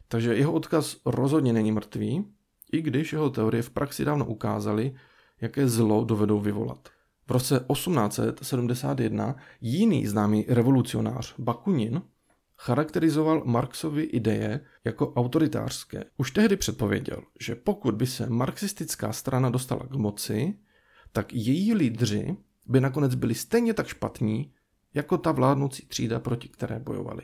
Takže 0.08 0.36
jeho 0.36 0.53
odkaz 0.53 0.98
rozhodně 1.05 1.53
není 1.53 1.72
mrtvý, 1.72 2.25
i 2.72 2.82
když 2.82 3.13
jeho 3.13 3.29
teorie 3.29 3.63
v 3.63 3.70
praxi 3.70 4.05
dávno 4.05 4.25
ukázaly, 4.25 4.96
jaké 5.41 5.67
zlo 5.67 6.03
dovedou 6.03 6.39
vyvolat. 6.39 6.89
V 7.27 7.32
roce 7.32 7.65
1871 7.74 9.36
jiný 9.62 10.08
známý 10.08 10.46
revolucionář 10.48 11.36
Bakunin 11.39 12.01
charakterizoval 12.58 13.44
Marxovy 13.46 14.04
ideje 14.04 14.60
jako 14.84 15.14
autoritářské. 15.14 16.04
Už 16.18 16.32
tehdy 16.32 16.58
předpověděl, 16.58 17.24
že 17.40 17.56
pokud 17.56 17.96
by 17.96 18.08
se 18.08 18.30
marxistická 18.30 19.14
strana 19.14 19.50
dostala 19.50 19.88
k 19.88 19.96
moci, 19.96 20.60
tak 21.12 21.34
její 21.34 21.74
lídři 21.74 22.38
by 22.66 22.82
nakonec 22.82 23.16
byli 23.16 23.36
stejně 23.36 23.74
tak 23.74 23.88
špatní, 23.88 24.54
jako 24.94 25.18
ta 25.18 25.32
vládnoucí 25.32 25.86
třída, 25.86 26.20
proti 26.20 26.50
které 26.50 26.80
bojovali. 26.80 27.24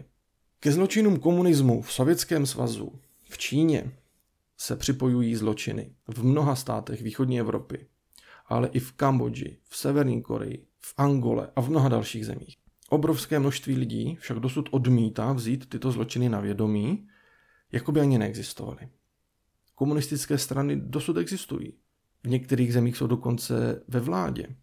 Ke 0.59 0.71
zločinům 0.71 1.19
komunismu 1.19 1.81
v 1.81 1.93
Sovětském 1.93 2.45
svazu, 2.45 2.99
v 3.29 3.37
Číně, 3.37 3.91
se 4.57 4.75
připojují 4.75 5.35
zločiny 5.35 5.95
v 6.07 6.23
mnoha 6.23 6.55
státech 6.55 7.01
východní 7.01 7.39
Evropy, 7.39 7.87
ale 8.45 8.67
i 8.67 8.79
v 8.79 8.91
Kambodži, 8.91 9.57
v 9.69 9.77
Severní 9.77 10.21
Koreji, 10.21 10.67
v 10.79 10.93
Angole 10.97 11.51
a 11.55 11.61
v 11.61 11.69
mnoha 11.69 11.89
dalších 11.89 12.25
zemích. 12.25 12.57
Obrovské 12.93 13.39
množství 13.39 13.77
lidí 13.77 14.17
však 14.21 14.39
dosud 14.39 14.69
odmítá 14.71 15.33
vzít 15.33 15.69
tyto 15.69 15.91
zločiny 15.91 16.29
na 16.29 16.39
vědomí, 16.39 17.07
jako 17.71 17.91
by 17.91 17.99
ani 17.99 18.17
neexistovaly. 18.17 18.89
Komunistické 19.75 20.37
strany 20.37 20.75
dosud 20.75 21.17
existují. 21.17 21.73
V 22.23 22.27
některých 22.29 22.73
zemích 22.73 22.97
jsou 22.97 23.07
dokonce 23.07 23.83
ve 23.87 23.99
vládě. 23.99 24.55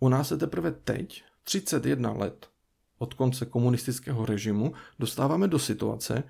U 0.00 0.08
nás 0.08 0.28
se 0.28 0.36
teprve 0.36 0.72
teď, 0.72 1.24
31 1.42 2.12
let 2.12 2.50
od 2.98 3.14
konce 3.14 3.46
komunistického 3.46 4.26
režimu, 4.26 4.72
dostáváme 4.98 5.48
do 5.48 5.58
situace, 5.58 6.22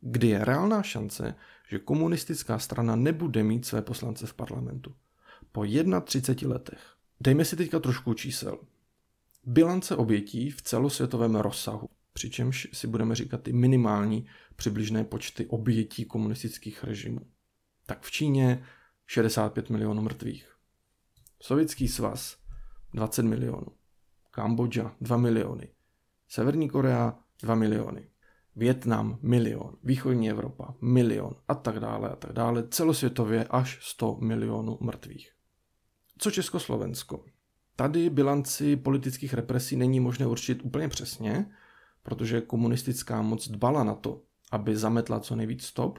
kdy 0.00 0.28
je 0.28 0.44
reálná 0.44 0.82
šance, 0.82 1.34
že 1.68 1.78
komunistická 1.78 2.58
strana 2.58 2.96
nebude 2.96 3.42
mít 3.42 3.66
své 3.66 3.82
poslance 3.82 4.26
v 4.26 4.34
parlamentu. 4.34 4.94
Po 5.52 5.64
31 6.04 6.54
letech. 6.54 6.80
Dejme 7.20 7.44
si 7.44 7.56
teďka 7.56 7.80
trošku 7.80 8.14
čísel. 8.14 8.58
Bilance 9.46 9.96
obětí 9.96 10.50
v 10.50 10.62
celosvětovém 10.62 11.34
rozsahu, 11.34 11.88
přičemž 12.12 12.68
si 12.72 12.86
budeme 12.86 13.14
říkat 13.14 13.42
ty 13.42 13.52
minimální 13.52 14.26
přibližné 14.56 15.04
počty 15.04 15.46
obětí 15.46 16.04
komunistických 16.04 16.84
režimů. 16.84 17.20
Tak 17.86 18.02
v 18.02 18.10
Číně 18.10 18.64
65 19.06 19.70
milionů 19.70 20.02
mrtvých. 20.02 20.56
Sovětský 21.40 21.88
svaz 21.88 22.36
20 22.94 23.22
milionů. 23.22 23.66
Kambodža 24.30 24.96
2 25.00 25.16
miliony. 25.16 25.68
Severní 26.28 26.68
Korea 26.68 27.18
2 27.42 27.54
miliony. 27.54 28.08
Větnam 28.56 29.18
milion, 29.22 29.76
východní 29.84 30.30
Evropa 30.30 30.74
milion 30.80 31.34
a 31.48 31.54
tak 31.54 31.80
dále 31.80 32.10
a 32.10 32.16
tak 32.16 32.32
dále, 32.32 32.68
celosvětově 32.68 33.44
až 33.44 33.78
100 33.82 34.16
milionů 34.20 34.78
mrtvých. 34.80 35.32
Co 36.18 36.30
Československo? 36.30 37.24
Tady 37.82 38.10
bilanci 38.10 38.76
politických 38.76 39.34
represí 39.34 39.76
není 39.76 40.00
možné 40.00 40.26
určit 40.26 40.60
úplně 40.62 40.88
přesně, 40.88 41.46
protože 42.02 42.40
komunistická 42.40 43.22
moc 43.22 43.48
dbala 43.48 43.84
na 43.84 43.94
to, 43.94 44.22
aby 44.50 44.76
zametla 44.76 45.20
co 45.20 45.36
nejvíc 45.36 45.64
stop. 45.64 45.98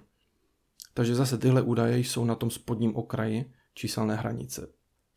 Takže 0.94 1.16
zase 1.16 1.38
tyhle 1.38 1.62
údaje 1.62 2.00
jsou 2.00 2.26
na 2.26 2.36
tom 2.36 2.52
spodním 2.52 2.96
okraji 2.96 3.52
číselné 3.74 4.16
hranice. 4.16 4.68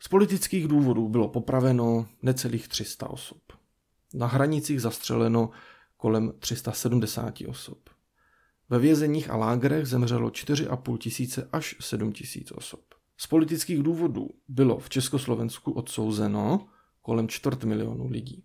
Z 0.01 0.09
politických 0.09 0.69
důvodů 0.69 1.09
bylo 1.09 1.29
popraveno 1.29 2.07
necelých 2.23 2.69
300 2.69 3.11
osob. 3.11 3.43
Na 4.15 4.27
hranicích 4.27 4.81
zastřeleno 4.81 5.51
kolem 5.97 6.33
370 6.39 7.35
osob. 7.49 7.79
Ve 8.69 8.79
vězeních 8.79 9.31
a 9.31 9.37
lágrech 9.37 9.87
zemřelo 9.87 10.29
4,5 10.29 10.99
tisíce 10.99 11.49
až 11.53 11.77
7 11.81 12.13
tisíc 12.13 12.53
osob. 12.53 12.96
Z 13.17 13.27
politických 13.27 13.83
důvodů 13.83 14.31
bylo 14.49 14.79
v 14.79 14.89
Československu 14.89 15.73
odsouzeno 15.73 16.69
kolem 17.03 17.29
čtvrt 17.29 17.65
milionu 17.65 18.09
lidí. 18.09 18.45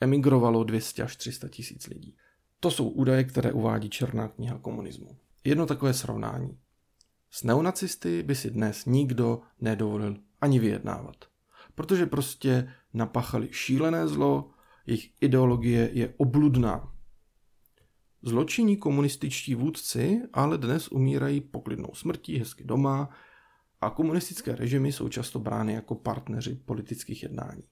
Emigrovalo 0.00 0.64
200 0.64 1.02
až 1.02 1.16
300 1.16 1.48
tisíc 1.48 1.86
lidí. 1.86 2.16
To 2.60 2.70
jsou 2.70 2.88
údaje, 2.88 3.24
které 3.24 3.52
uvádí 3.52 3.90
Černá 3.90 4.28
kniha 4.28 4.58
komunismu. 4.58 5.16
Jedno 5.44 5.66
takové 5.66 5.94
srovnání. 5.94 6.58
S 7.30 7.42
neonacisty 7.42 8.22
by 8.22 8.34
si 8.34 8.50
dnes 8.50 8.84
nikdo 8.84 9.40
nedovolil 9.60 10.16
ani 10.40 10.58
vyjednávat. 10.58 11.16
Protože 11.74 12.06
prostě 12.06 12.72
napáchali 12.94 13.48
šílené 13.52 14.08
zlo, 14.08 14.50
jejich 14.86 15.12
ideologie 15.20 15.90
je 15.92 16.14
obludná. 16.16 16.92
Zločinní 18.22 18.76
komunističtí 18.76 19.54
vůdci 19.54 20.22
ale 20.32 20.58
dnes 20.58 20.88
umírají 20.88 21.40
poklidnou 21.40 21.94
smrtí, 21.94 22.38
hezky 22.38 22.64
doma 22.64 23.08
a 23.82 23.90
komunistické 23.90 24.56
režimy 24.56 24.92
jsou 24.92 25.08
často 25.08 25.38
brány 25.38 25.72
jako 25.72 25.94
partneři 25.94 26.54
politických 26.54 27.22
jednání. 27.22 27.62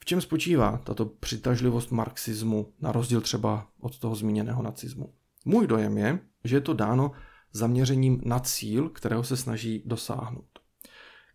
V 0.00 0.04
čem 0.04 0.20
spočívá 0.20 0.78
tato 0.84 1.06
přitažlivost 1.06 1.90
marxismu 1.90 2.72
na 2.80 2.92
rozdíl 2.92 3.20
třeba 3.20 3.66
od 3.80 3.98
toho 3.98 4.14
zmíněného 4.14 4.62
nacismu? 4.62 5.14
Můj 5.44 5.66
dojem 5.66 5.98
je, 5.98 6.18
že 6.44 6.56
je 6.56 6.60
to 6.60 6.74
dáno 6.74 7.12
zaměřením 7.52 8.20
na 8.24 8.38
cíl, 8.38 8.88
kterého 8.88 9.24
se 9.24 9.36
snaží 9.36 9.82
dosáhnout. 9.86 10.58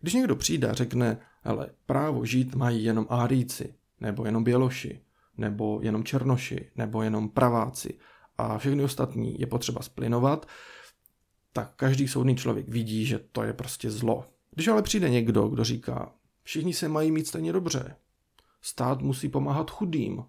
Když 0.00 0.14
někdo 0.14 0.36
přijde 0.36 0.68
a 0.68 0.74
řekne, 0.74 1.18
ale 1.44 1.70
právo 1.86 2.24
žít 2.24 2.54
mají 2.54 2.84
jenom 2.84 3.06
áríci, 3.10 3.74
nebo 4.00 4.24
jenom 4.24 4.44
běloši, 4.44 5.00
nebo 5.36 5.80
jenom 5.82 6.04
černoši, 6.04 6.70
nebo 6.76 7.02
jenom 7.02 7.28
praváci 7.28 7.98
a 8.38 8.58
všechny 8.58 8.84
ostatní 8.84 9.40
je 9.40 9.46
potřeba 9.46 9.82
splinovat, 9.82 10.46
tak 11.56 11.72
každý 11.76 12.08
soudný 12.08 12.36
člověk 12.36 12.68
vidí, 12.68 13.06
že 13.06 13.18
to 13.18 13.42
je 13.42 13.52
prostě 13.52 13.90
zlo. 13.90 14.24
Když 14.50 14.68
ale 14.68 14.82
přijde 14.82 15.10
někdo, 15.10 15.48
kdo 15.48 15.64
říká, 15.64 16.12
všichni 16.42 16.74
se 16.74 16.88
mají 16.88 17.10
mít 17.10 17.26
stejně 17.26 17.52
dobře, 17.52 17.96
stát 18.62 19.02
musí 19.02 19.28
pomáhat 19.28 19.70
chudým, 19.70 20.24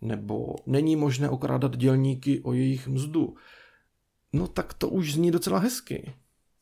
nebo 0.00 0.56
není 0.66 0.96
možné 0.96 1.28
okrádat 1.28 1.76
dělníky 1.76 2.40
o 2.40 2.52
jejich 2.52 2.88
mzdu, 2.88 3.36
no 4.32 4.46
tak 4.46 4.74
to 4.74 4.88
už 4.88 5.12
zní 5.12 5.30
docela 5.30 5.58
hezky. 5.58 6.14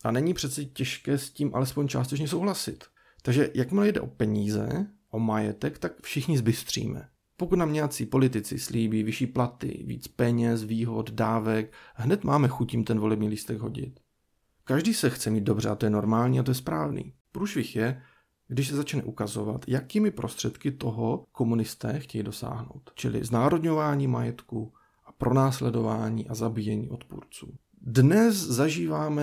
A 0.05 0.11
není 0.11 0.35
přeci 0.35 0.67
těžké 0.67 1.19
s 1.19 1.31
tím 1.31 1.55
alespoň 1.55 1.89
částečně 1.89 2.29
souhlasit. 2.29 2.85
Takže 3.23 3.51
jakmile 3.55 3.89
jde 3.89 4.01
o 4.01 4.07
peníze, 4.07 4.87
o 5.11 5.19
majetek, 5.19 5.79
tak 5.79 6.03
všichni 6.03 6.39
zbystříme. 6.39 7.09
Pokud 7.43 7.57
nám 7.57 7.73
nějací 7.73 8.07
politici 8.07 8.59
slíbí 8.59 9.03
vyšší 9.03 9.27
platy, 9.27 9.83
víc 9.87 10.09
peněz, 10.09 10.65
výhod, 10.65 11.11
dávek, 11.11 11.73
hned 11.95 12.25
máme 12.25 12.49
chutím 12.49 12.85
ten 12.85 13.01
volební 13.01 13.29
lístek 13.29 13.59
hodit. 13.59 14.01
Každý 14.65 14.95
se 14.95 15.11
chce 15.11 15.31
mít 15.31 15.45
dobře 15.45 15.69
a 15.69 15.75
to 15.75 15.87
je 15.87 15.91
normální 15.91 16.41
a 16.41 16.43
to 16.43 16.51
je 16.51 16.55
správný. 16.55 17.13
Průšvih 17.33 17.77
je, 17.77 18.03
když 18.49 18.69
se 18.69 18.77
začne 18.77 19.03
ukazovat, 19.03 19.65
jakými 19.69 20.11
prostředky 20.11 20.71
toho 20.71 21.27
komunisté 21.33 22.01
chtějí 22.01 22.25
dosáhnout. 22.25 22.91
Čili 22.95 23.25
znárodňování 23.25 24.07
majetku 24.07 24.73
a 25.07 25.13
pronásledování 25.13 26.29
a 26.29 26.35
zabíjení 26.35 26.91
odpůrců. 26.91 27.55
Dnes 27.81 28.37
zažíváme 28.37 29.23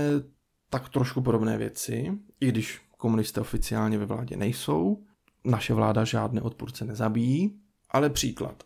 tak 0.69 0.89
trošku 0.89 1.21
podobné 1.21 1.57
věci, 1.57 2.11
i 2.39 2.47
když 2.47 2.81
komunisté 2.97 3.41
oficiálně 3.41 3.97
ve 3.97 4.05
vládě 4.05 4.37
nejsou, 4.37 5.03
naše 5.45 5.73
vláda 5.73 6.03
žádné 6.03 6.41
odpůrce 6.41 6.85
nezabíjí, 6.85 7.59
ale 7.89 8.09
příklad. 8.09 8.63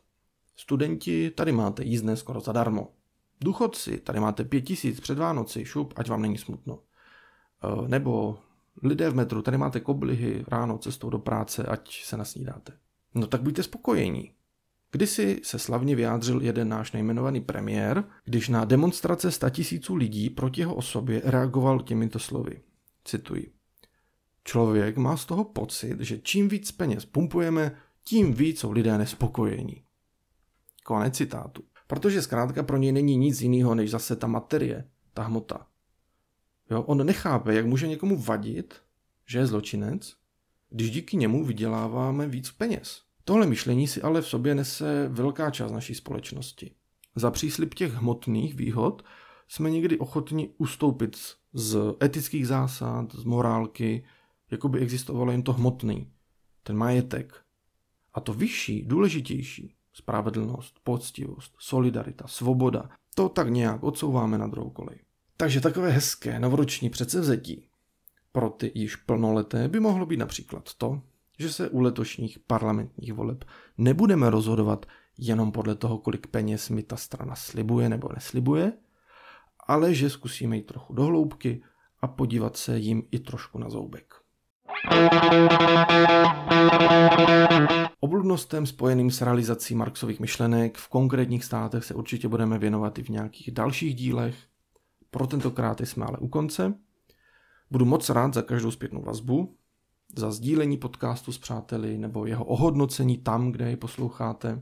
Studenti, 0.56 1.32
tady 1.32 1.52
máte 1.52 1.84
jízdné 1.84 2.18
skoro 2.18 2.40
zadarmo. 2.40 2.94
Důchodci, 3.42 3.98
tady 3.98 4.20
máte 4.20 4.44
pět 4.44 4.62
tisíc 4.62 5.00
před 5.00 5.18
Vánoci, 5.18 5.66
šup, 5.66 5.94
ať 5.96 6.10
vám 6.10 6.22
není 6.22 6.38
smutno. 6.38 6.80
E, 7.64 7.88
nebo 7.88 8.38
lidé 8.84 9.10
v 9.10 9.16
metru, 9.16 9.42
tady 9.42 9.58
máte 9.58 9.80
koblihy 9.80 10.46
ráno 10.48 10.78
cestou 10.78 11.10
do 11.10 11.20
práce, 11.20 11.64
ať 11.64 12.04
se 12.04 12.18
nasnídáte. 12.18 12.74
No 13.16 13.28
tak 13.28 13.42
buďte 13.42 13.64
spokojení. 13.64 14.32
Kdysi 14.92 15.40
se 15.44 15.60
slavně 15.60 15.96
vyjádřil 15.96 16.42
jeden 16.42 16.70
náš 16.70 16.92
nejmenovaný 16.92 17.42
premiér, 17.42 18.04
když 18.26 18.50
na 18.50 18.66
demonstrace 18.66 19.50
tisíců 19.50 19.96
lidí 19.96 20.30
proti 20.30 20.62
jeho 20.62 20.76
osobě 20.76 21.22
reagoval 21.26 21.80
těmito 21.80 22.20
slovy. 22.20 22.62
Cituji. 23.06 23.54
Člověk 24.44 24.98
má 24.98 25.18
z 25.18 25.26
toho 25.26 25.44
pocit, 25.44 26.00
že 26.00 26.18
čím 26.18 26.50
víc 26.50 26.72
peněz 26.72 27.06
pumpujeme, 27.06 27.76
tím 28.04 28.34
víc 28.34 28.60
jsou 28.60 28.72
lidé 28.72 28.98
nespokojení. 28.98 29.84
Konec 30.84 31.18
citátu. 31.18 31.64
Protože 31.88 32.22
zkrátka 32.22 32.64
pro 32.64 32.78
něj 32.78 32.92
není 32.92 33.18
nic 33.18 33.42
jiného, 33.42 33.76
než 33.76 33.92
zase 33.92 34.16
ta 34.16 34.28
materie, 34.28 34.90
ta 35.14 35.24
hmota. 35.24 35.68
Jo, 36.72 36.82
on 36.82 37.06
nechápe, 37.06 37.54
jak 37.54 37.66
může 37.66 37.88
někomu 37.88 38.18
vadit, 38.18 38.76
že 39.26 39.40
je 39.40 39.48
zločinec, 39.48 40.16
když 40.70 40.92
díky 40.92 41.18
němu 41.18 41.46
vyděláváme 41.46 42.28
víc 42.28 42.52
peněz. 42.52 43.02
Tohle 43.24 43.48
myšlení 43.48 43.88
si 43.88 44.02
ale 44.02 44.22
v 44.22 44.28
sobě 44.28 44.56
nese 44.56 45.08
velká 45.10 45.52
část 45.52 45.72
naší 45.72 45.96
společnosti. 45.96 46.72
Za 47.16 47.32
příslip 47.32 47.74
těch 47.74 47.94
hmotných 47.94 48.56
výhod 48.56 49.06
jsme 49.48 49.70
někdy 49.70 49.98
ochotni 49.98 50.50
ustoupit 50.58 51.18
z 51.54 51.78
etických 52.04 52.48
zásad, 52.48 53.16
z 53.16 53.24
morálky, 53.24 54.06
jako 54.52 54.70
by 54.70 54.80
existovalo 54.80 55.32
jen 55.32 55.44
to 55.44 55.54
hmotný, 55.54 56.12
ten 56.64 56.78
majetek. 56.78 57.43
A 58.14 58.20
to 58.20 58.34
vyšší, 58.34 58.86
důležitější, 58.86 59.76
spravedlnost, 59.94 60.80
poctivost, 60.84 61.56
solidarita, 61.60 62.28
svoboda, 62.28 62.90
to 63.16 63.30
tak 63.30 63.50
nějak 63.50 63.84
odsouváme 63.84 64.38
na 64.38 64.48
druhou 64.48 64.70
kolej. 64.70 65.00
Takže 65.38 65.62
takové 65.62 65.90
hezké 65.90 66.40
novoroční 66.40 66.90
předsevzetí 66.90 67.68
pro 68.32 68.50
ty 68.50 68.72
již 68.76 68.96
plnoleté 68.96 69.68
by 69.68 69.80
mohlo 69.80 70.06
být 70.06 70.18
například 70.18 70.74
to, 70.74 71.02
že 71.40 71.54
se 71.54 71.70
u 71.70 71.80
letošních 71.80 72.40
parlamentních 72.40 73.14
voleb 73.14 73.46
nebudeme 73.78 74.30
rozhodovat 74.30 74.86
jenom 75.18 75.52
podle 75.52 75.76
toho, 75.76 75.98
kolik 75.98 76.28
peněz 76.28 76.70
mi 76.70 76.84
ta 76.84 76.96
strana 76.96 77.36
slibuje 77.36 77.90
nebo 77.90 78.10
neslibuje, 78.14 78.74
ale 79.68 79.94
že 79.94 80.10
zkusíme 80.10 80.58
jít 80.58 80.66
trochu 80.66 80.94
do 80.94 81.04
hloubky 81.04 81.64
a 82.02 82.08
podívat 82.08 82.58
se 82.58 82.80
jim 82.80 83.04
i 83.12 83.20
trošku 83.20 83.60
na 83.60 83.70
zoubek. 83.70 84.23
Obludnostem 88.00 88.66
spojeným 88.66 89.12
s 89.12 89.22
realizací 89.22 89.76
Marxových 89.76 90.20
myšlenek 90.20 90.78
v 90.78 90.88
konkrétních 90.88 91.44
státech 91.44 91.84
se 91.84 91.94
určitě 91.94 92.28
budeme 92.28 92.60
věnovat 92.60 93.00
i 93.00 93.04
v 93.04 93.10
nějakých 93.10 93.52
dalších 93.52 93.96
dílech. 93.96 94.36
Pro 95.12 95.28
tentokrát 95.28 95.82
jsme 95.82 96.06
ale 96.06 96.18
u 96.18 96.28
konce. 96.28 96.74
Budu 97.72 97.86
moc 97.86 98.10
rád 98.10 98.34
za 98.34 98.42
každou 98.42 98.72
zpětnou 98.72 99.02
vazbu, 99.02 99.58
za 100.18 100.32
sdílení 100.32 100.78
podcastu 100.78 101.32
s 101.32 101.38
přáteli 101.38 101.98
nebo 101.98 102.26
jeho 102.26 102.46
ohodnocení 102.46 103.18
tam, 103.18 103.52
kde 103.52 103.70
ji 103.70 103.76
posloucháte. 103.76 104.62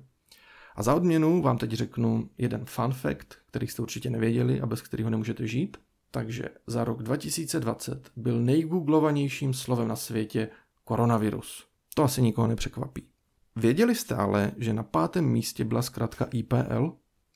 A 0.75 0.83
za 0.83 0.95
odměnu 0.95 1.41
vám 1.41 1.57
teď 1.57 1.71
řeknu 1.71 2.29
jeden 2.37 2.65
fun 2.65 2.93
fact, 2.93 3.27
který 3.45 3.67
jste 3.67 3.81
určitě 3.81 4.09
nevěděli 4.09 4.61
a 4.61 4.65
bez 4.65 4.81
kterého 4.81 5.09
nemůžete 5.09 5.47
žít. 5.47 5.77
Takže 6.11 6.43
za 6.67 6.83
rok 6.83 7.03
2020 7.03 8.11
byl 8.15 8.41
nejgooglovanějším 8.41 9.53
slovem 9.53 9.87
na 9.87 9.95
světě 9.95 10.49
koronavirus. 10.83 11.67
To 11.95 12.03
asi 12.03 12.21
nikoho 12.21 12.47
nepřekvapí. 12.47 13.07
Věděli 13.55 13.95
jste 13.95 14.15
ale, 14.15 14.51
že 14.57 14.73
na 14.73 14.83
pátém 14.83 15.25
místě 15.25 15.65
byla 15.65 15.81
zkrátka 15.81 16.27
IPL? 16.31 16.93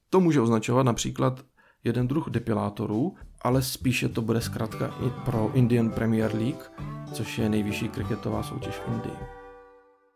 To 0.09 0.19
může 0.19 0.41
označovat 0.41 0.85
například 0.85 1.45
jeden 1.83 2.07
druh 2.07 2.29
depilátorů, 2.29 3.15
ale 3.41 3.61
spíše 3.61 4.09
to 4.09 4.21
bude 4.21 4.41
zkrátka 4.41 4.88
i 4.88 5.09
pro 5.25 5.51
Indian 5.53 5.89
Premier 5.91 6.35
League, 6.35 6.71
což 7.13 7.38
je 7.38 7.49
nejvyšší 7.49 7.89
kriketová 7.89 8.43
soutěž 8.43 8.75
v 8.75 8.88
Indii. 8.88 9.44